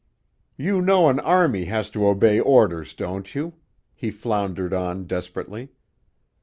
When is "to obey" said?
1.91-2.39